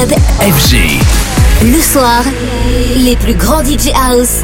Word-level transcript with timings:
Club 0.00 0.18
FG. 0.40 0.98
Le 1.62 1.78
soir, 1.78 2.22
les 2.96 3.16
plus 3.16 3.34
grands 3.34 3.62
DJ 3.62 3.90
House 3.94 4.40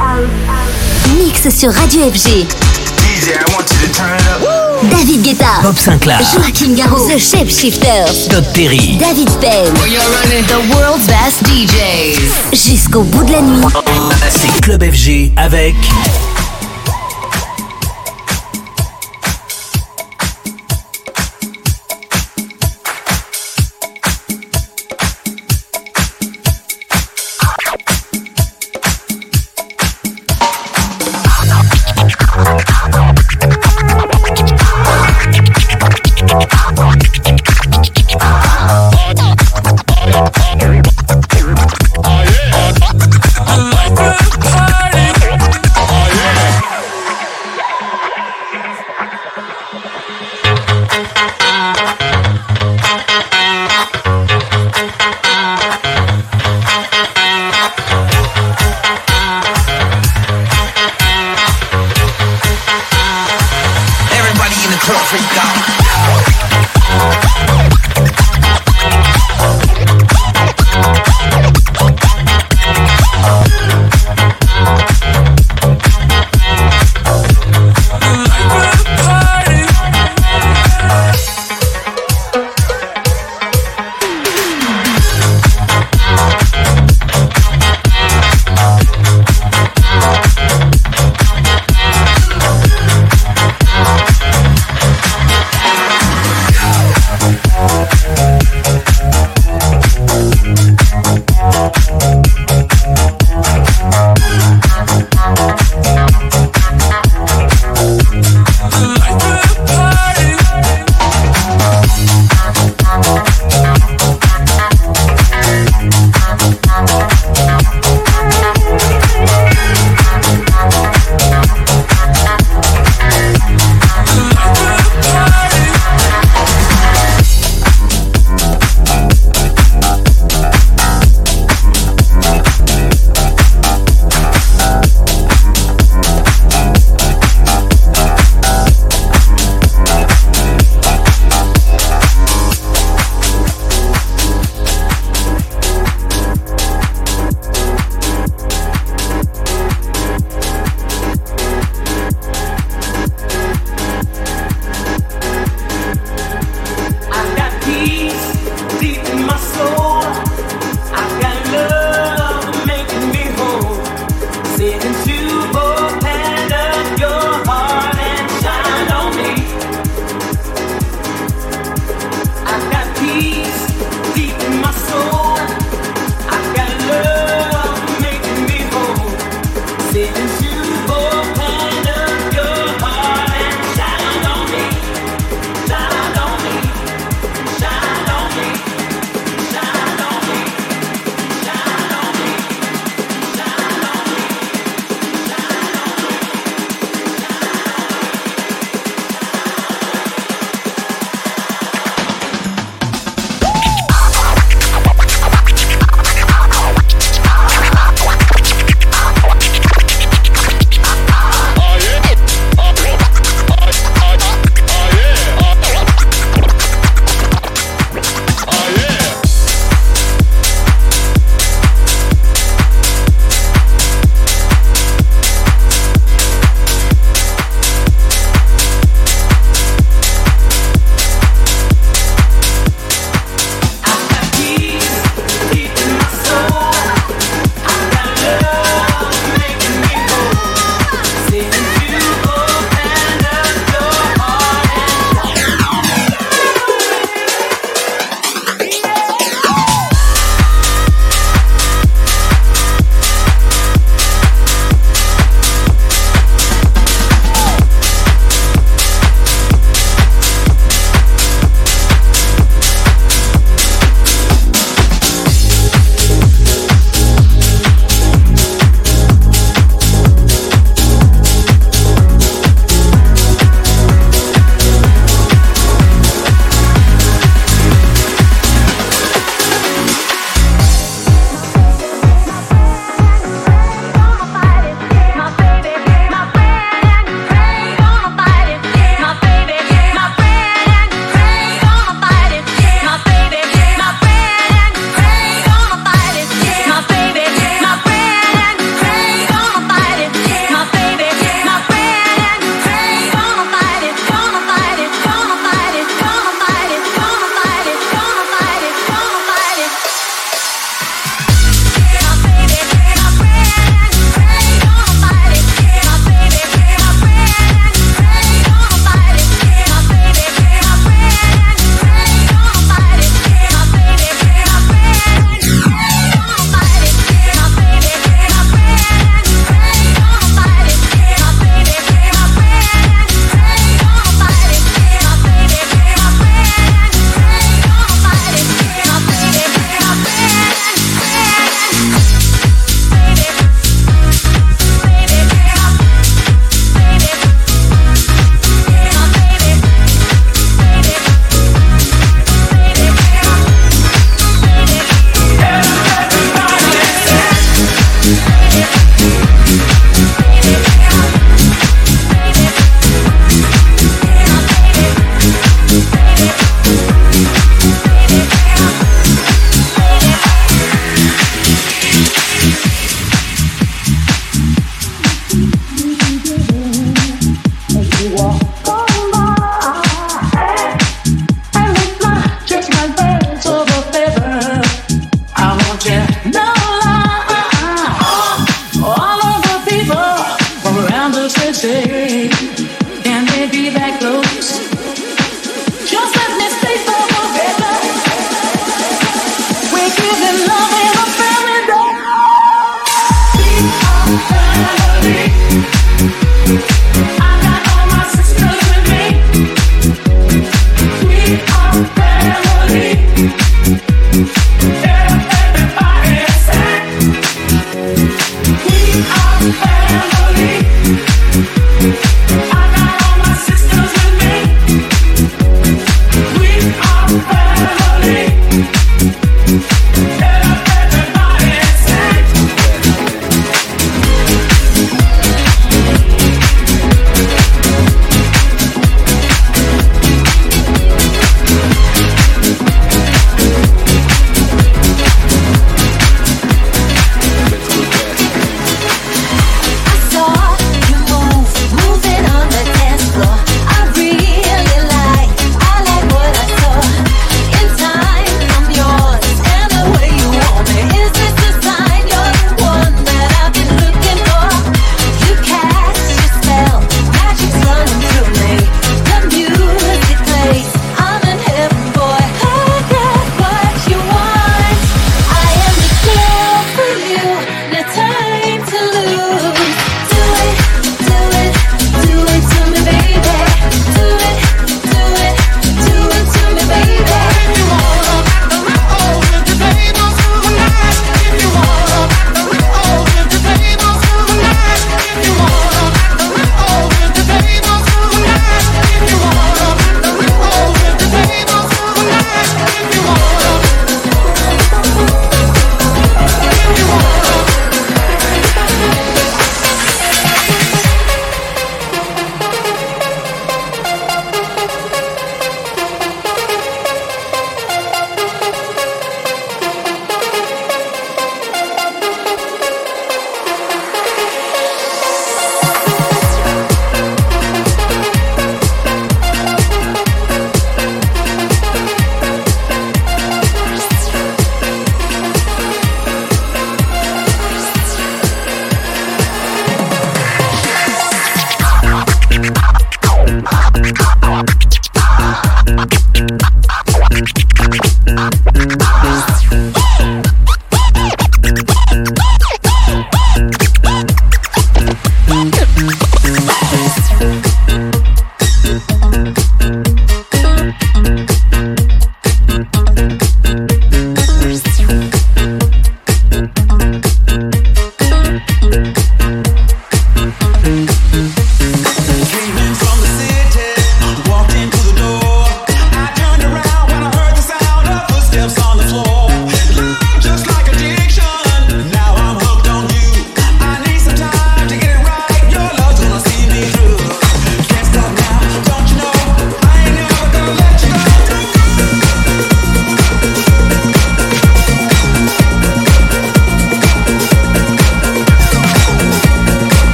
mix 1.17 1.49
sur 1.49 1.73
Radio 1.73 2.03
FG. 2.13 2.45
DJ, 2.45 3.31
I 3.31 3.55
want 3.55 3.65
you 3.71 3.87
to 3.87 3.93
turn 3.95 4.15
it 4.19 4.27
up. 4.29 4.91
David 4.91 5.23
Guetta, 5.23 5.63
Bob 5.63 5.79
Sinclair. 5.79 6.19
Joachim 6.35 6.75
Garraud, 6.75 7.09
The 7.09 7.19
Shapeshifters, 7.19 8.29
Todd 8.29 8.45
Terry. 8.53 8.99
David 8.99 9.31
Penn, 9.41 9.73
The 10.47 10.75
world's 10.75 11.07
best 11.07 11.43
DJs. 11.45 12.53
jusqu'au 12.53 13.03
bout 13.05 13.25
de 13.25 13.33
la 13.33 13.41
nuit. 13.41 13.65
C'est 14.29 14.61
Club 14.61 14.85
FG 14.85 15.33
avec 15.39 15.75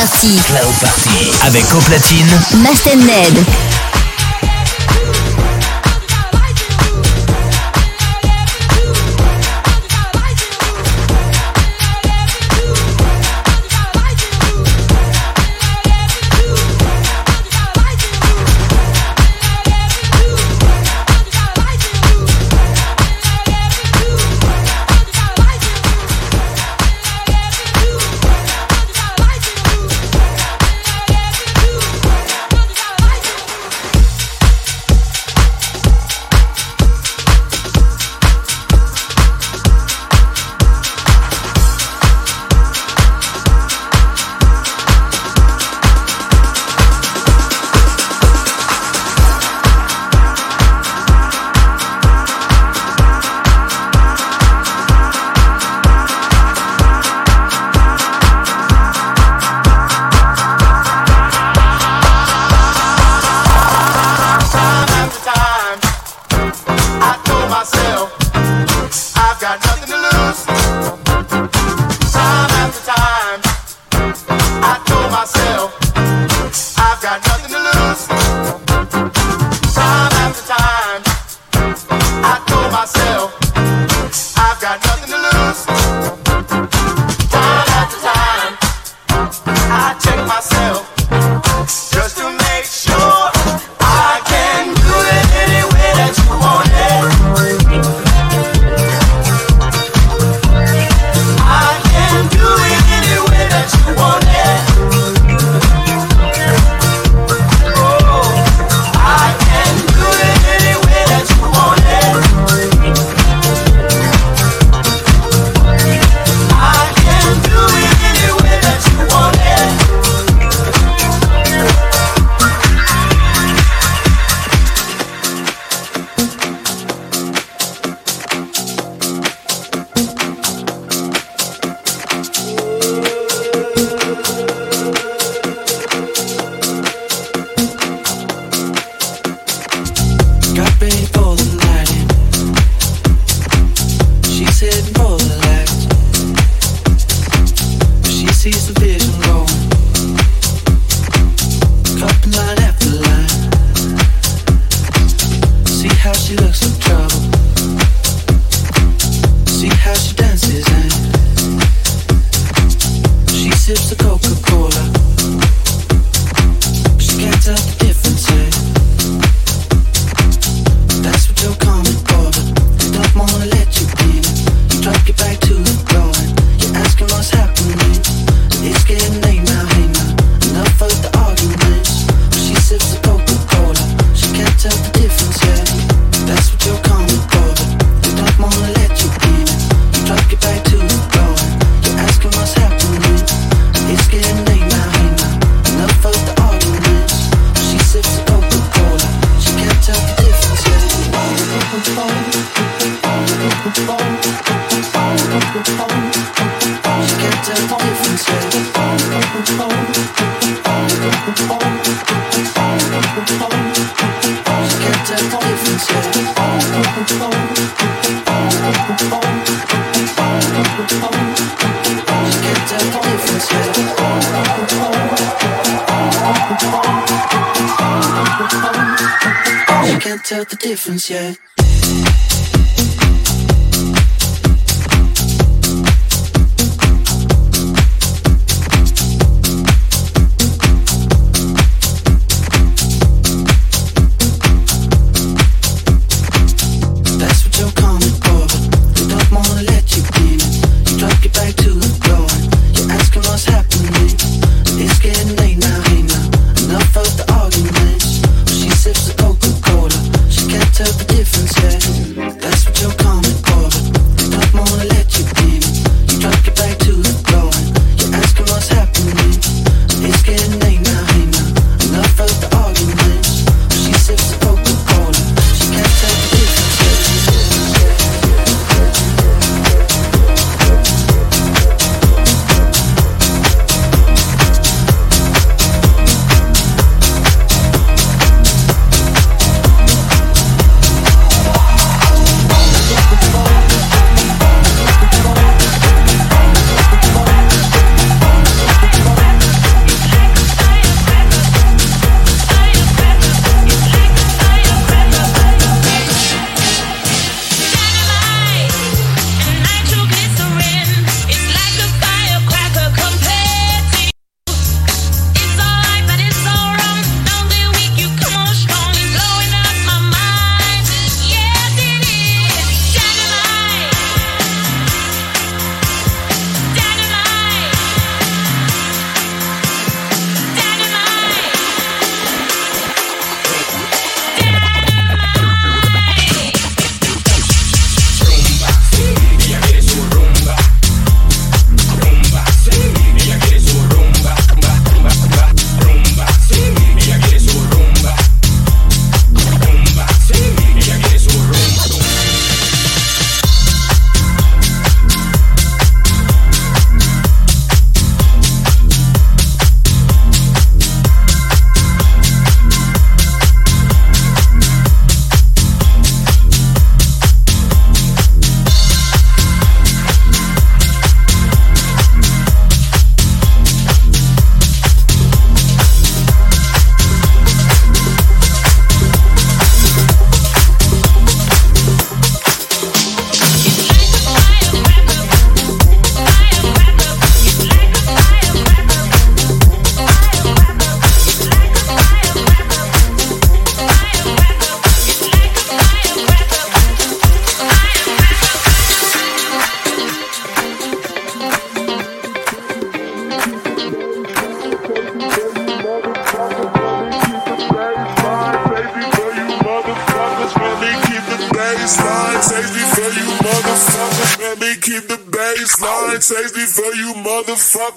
Party. 0.00 0.34
Cloud 0.46 0.74
Party. 0.80 1.30
Avec 1.46 1.74
au 1.74 1.78
platine. 1.80 2.26
Masten 2.62 3.00
Ned. 3.00 3.69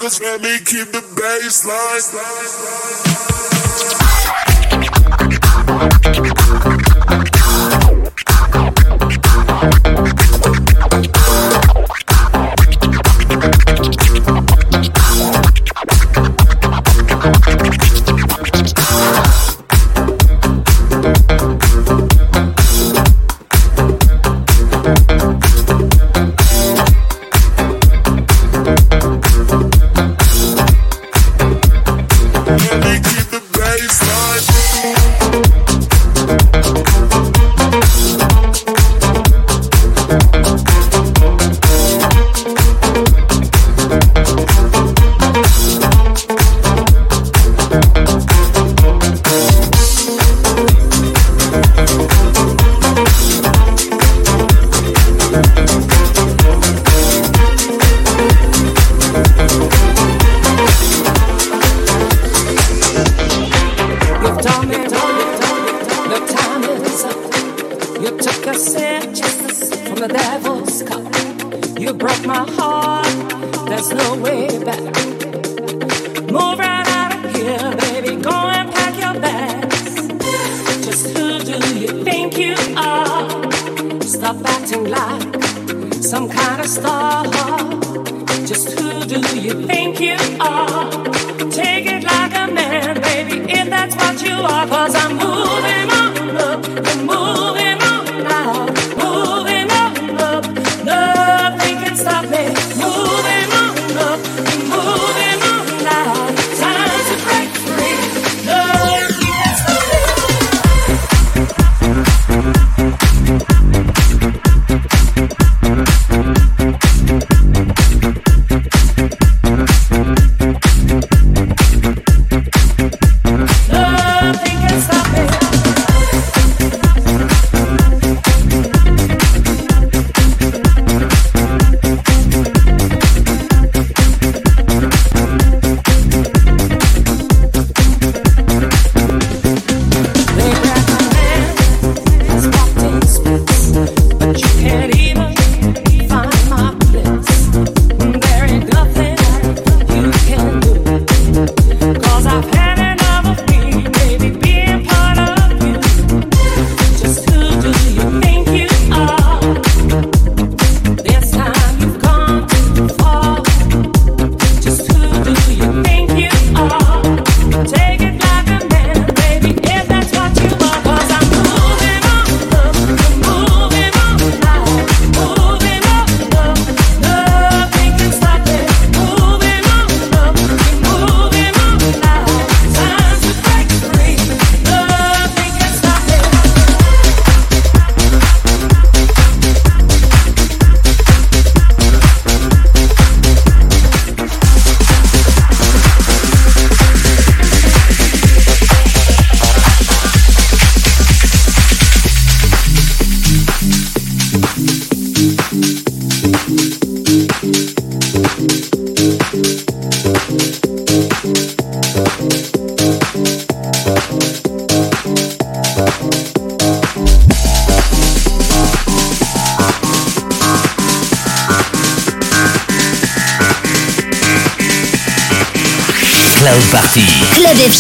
Cause 0.04 0.20
let 0.20 0.42
me 0.42 0.58
keep 0.58 0.92
the 0.92 1.00
baseline. 1.16 2.43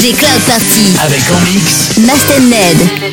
G 0.01 0.11
Cloud 0.11 0.41
Party. 0.47 0.97
Avec 1.03 1.21
en 1.31 1.39
mix. 1.41 1.97
Masten 1.99 2.49
Ned. 2.49 3.12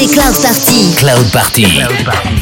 FG 0.00 0.14
Cloud 0.14 0.34
Party. 0.40 0.96
Cloud 0.96 1.30
Party. 1.30 1.64
Cloud 1.64 2.04
Party. 2.06 2.39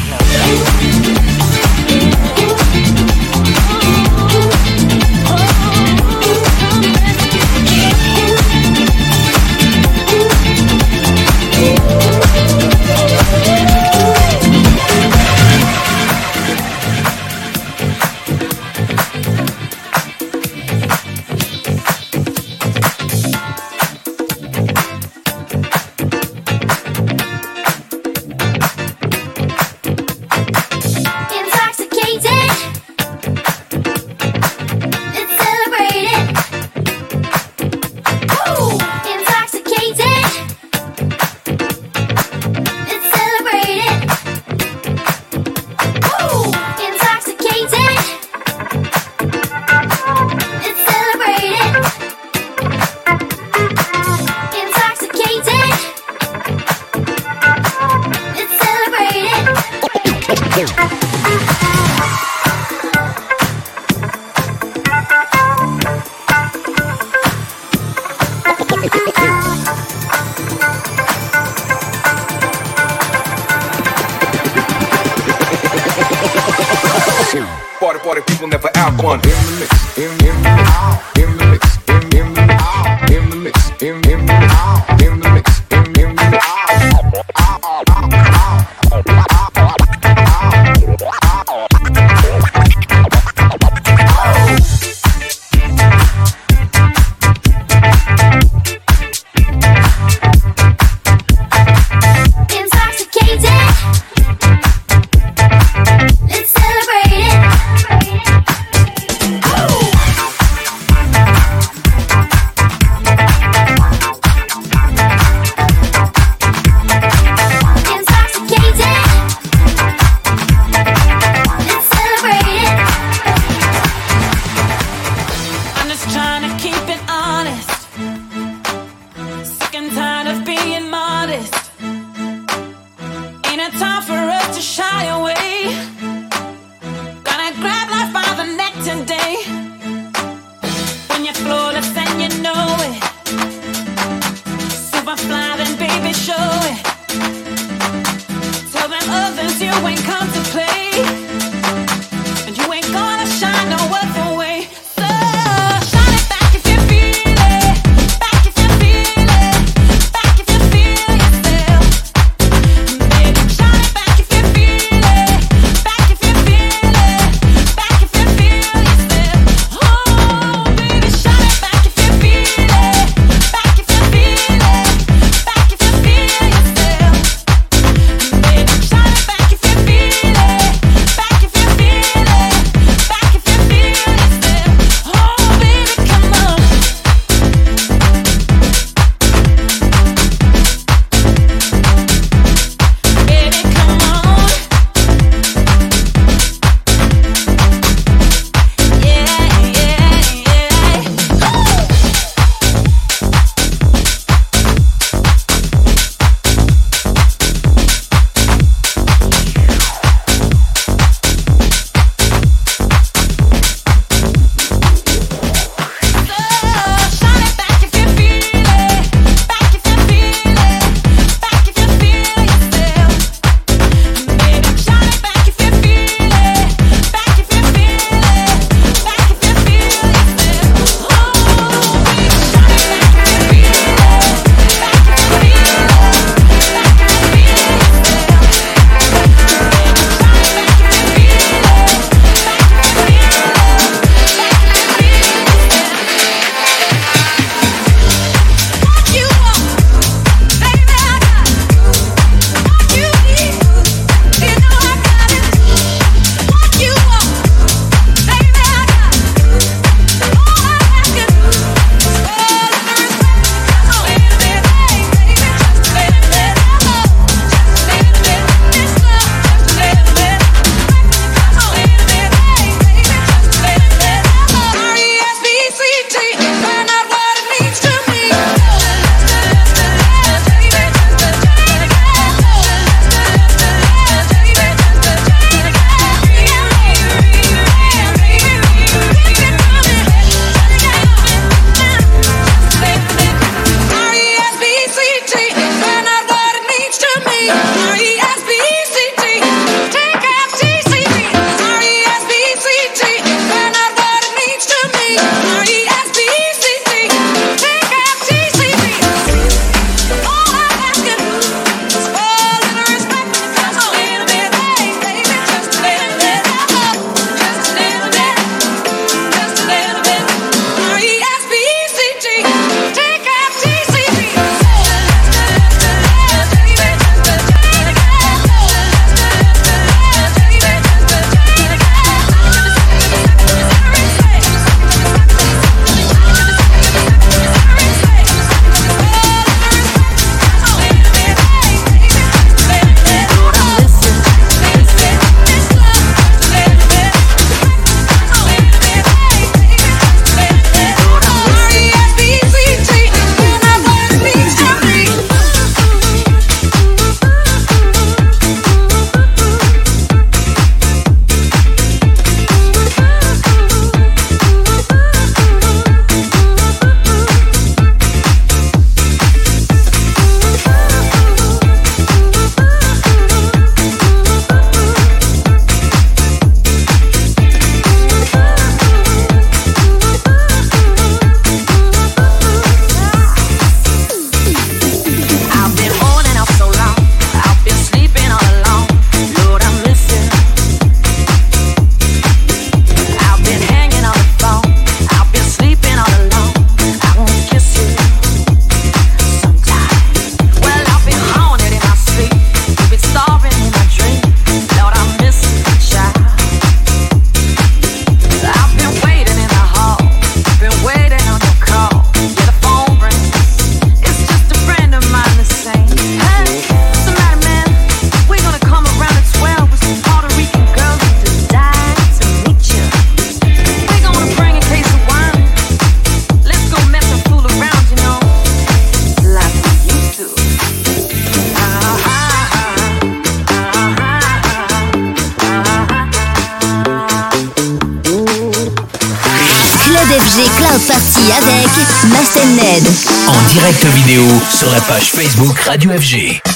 avec 441.31 441.69
Masten 442.11 442.55
Ned. 442.55 442.87
En 443.27 443.53
direct 443.53 443.85
vidéo 443.95 444.23
sur 444.51 444.71
la 444.71 444.81
page 444.81 445.11
Facebook 445.11 445.59
Radio 445.59 445.91
FG. 445.91 446.48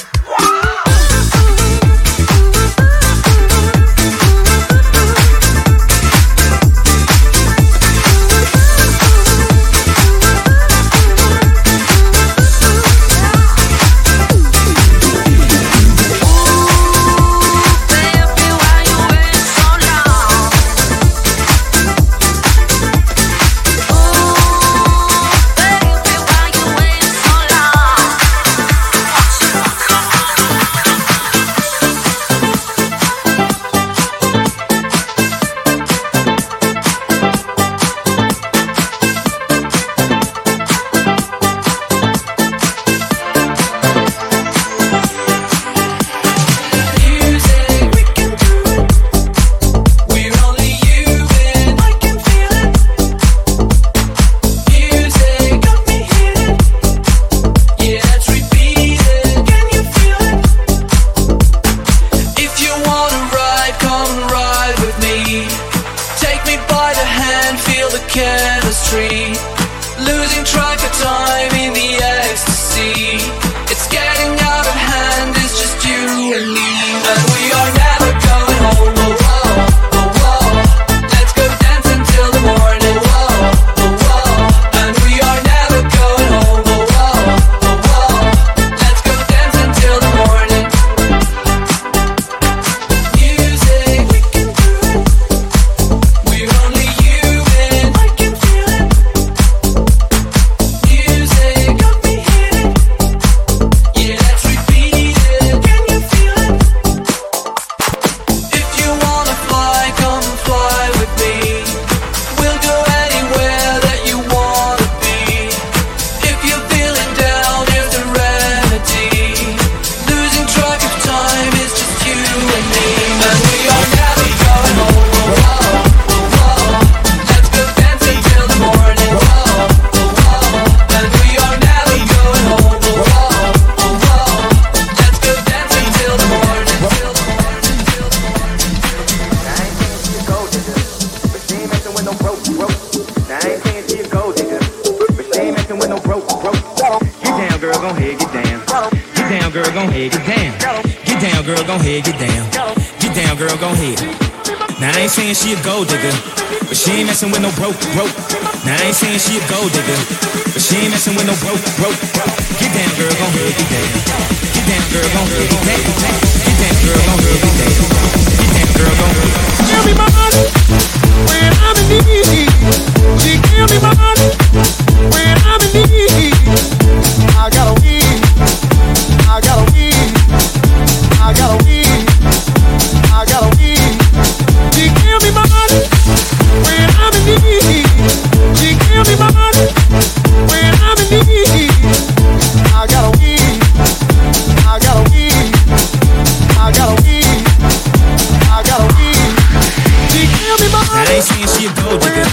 I 201.14 201.18
ain't 201.18 201.26
saying 201.30 201.46
she 201.46 201.70
a 201.70 201.72
gold 201.78 202.02
digger. 202.02 202.26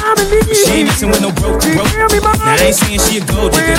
She 0.58 0.72
ain't 0.74 0.90
mixing 0.90 1.10
with 1.14 1.22
no 1.22 1.30
broke 1.38 1.62
broke. 1.62 1.86
Now 1.86 2.58
I 2.58 2.66
ain't 2.66 2.74
saying 2.74 2.98
she 2.98 3.22
a 3.22 3.26
gold 3.30 3.54
digger. 3.54 3.78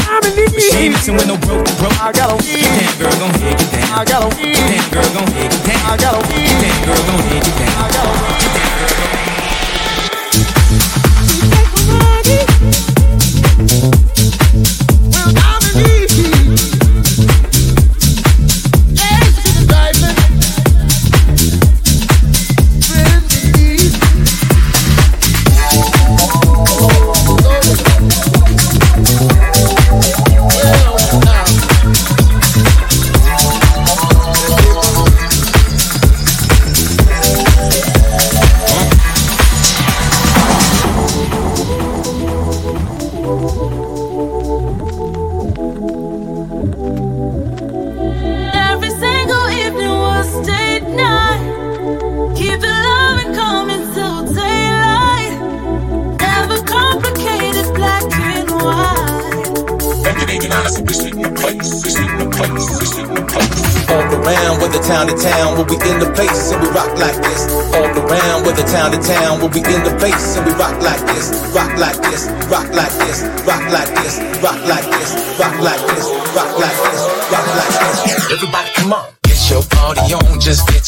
She 0.61 0.79
ain't 0.79 0.95
mixing 0.95 1.17
with 1.19 1.27
no 1.27 1.35
broke 1.43 1.67
broke. 1.83 1.99
I 1.99 2.13
got 2.13 2.31
a 2.31 2.37
weed. 2.39 2.63
Damn 2.63 2.95
girl 3.03 3.11
gon' 3.19 3.35
hit 3.43 3.59
it 3.59 3.67
down. 3.75 3.99
I 3.99 4.05
got 4.07 4.23
a 4.23 4.37
weed. 4.39 4.55
Damn 4.55 4.91
girl 4.95 5.11
gon' 5.11 5.27
hit 5.35 5.51
it 5.51 5.63
down. 5.67 5.83
I 5.91 5.97
got 5.99 6.15
a 6.15 6.29
weed. 6.31 6.55
Damn 6.55 6.87
girl 6.87 7.03
gon' 7.03 7.23
hit 7.35 7.43
it 7.43 7.55
down. 7.59 7.83
I 7.83 7.91
got 7.91 8.07
a 8.07 8.15
weed. 8.15 8.47
Damn 8.47 8.71
girl 8.79 8.95
gon' 8.95 9.11
hit 9.11 9.19
it 9.19 9.27
down. 9.27 9.32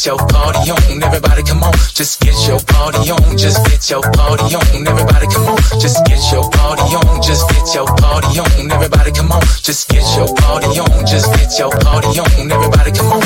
Your 0.05 0.17
party 0.29 0.69
on. 0.69 1.03
Everybody 1.03 1.41
come 1.41 1.63
on, 1.63 1.73
just 1.97 2.21
get 2.21 2.37
your 2.45 2.59
party 2.69 3.09
on, 3.09 3.37
just 3.37 3.65
get 3.65 3.89
your 3.89 4.01
party 4.13 4.53
on. 4.53 4.61
Everybody 4.85 5.25
come 5.33 5.49
on, 5.49 5.57
just 5.81 6.05
get 6.05 6.21
your 6.31 6.45
party 6.51 6.93
on, 6.93 7.21
just 7.25 7.49
get 7.49 7.73
your 7.73 7.87
party 7.97 8.37
on. 8.37 8.71
Everybody 8.71 9.11
come 9.11 9.31
on, 9.31 9.41
just 9.65 9.89
get 9.89 10.05
your 10.13 10.29
party 10.37 10.77
on, 10.77 11.05
just 11.09 11.33
get 11.33 11.57
your 11.57 11.71
party 11.81 12.19
on. 12.21 12.51
Everybody 12.51 12.91
come 12.93 13.17
on, 13.17 13.21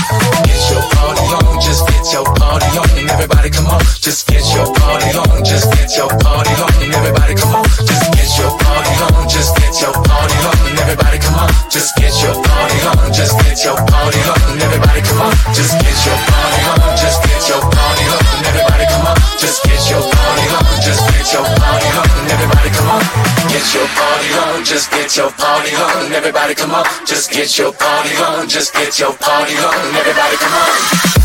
get 0.48 0.62
your 0.72 0.84
party 0.96 1.28
on, 1.36 1.60
just 1.60 1.84
get 1.88 2.06
your 2.14 2.26
party 2.40 2.72
on. 2.80 3.10
Everybody 3.12 3.50
come 3.50 3.68
on, 3.68 3.82
just 4.00 4.28
get 4.28 4.46
your 4.56 4.68
party 4.80 5.12
on, 5.20 5.44
just 5.44 5.68
get 5.76 5.92
your 6.00 6.08
party 6.24 6.54
on. 6.64 6.72
Everybody 6.96 7.36
come 7.36 7.56
on, 7.60 7.66
just 7.84 8.08
get 8.16 8.30
your 8.40 8.52
party 8.56 8.94
on, 9.04 9.28
just 9.28 9.52
get 9.60 9.76
your 9.84 9.94
party 10.08 10.38
on. 10.48 10.56
Everybody 10.80 11.20
come 11.20 11.40
on, 11.44 11.50
just 11.68 11.92
get 12.00 12.16
your 12.24 12.36
party 12.40 12.78
on, 12.88 13.12
just 13.12 13.36
get 13.44 13.58
your 13.68 13.76
party 13.76 14.20
on. 14.32 14.62
Everybody 14.64 15.02
come 15.04 15.22
on, 15.28 15.34
just 15.52 15.76
get 15.84 15.98
your 16.08 16.16
party 16.16 16.39
get 23.60 23.74
your 23.74 23.88
party 23.88 24.34
on, 24.36 24.64
just 24.64 24.90
get 24.90 25.18
your 25.18 25.32
party 25.32 25.76
on. 25.76 26.14
Everybody 26.14 26.56
come 26.56 26.72
on, 26.72 26.86
just 27.06 27.30
get 27.30 27.58
your 27.58 27.74
party 27.74 28.16
on, 28.16 28.48
just 28.48 28.74
get 28.74 28.98
your 29.00 29.14
party 29.14 29.54
on. 29.58 29.96
Everybody 29.96 30.38
come 30.38 31.19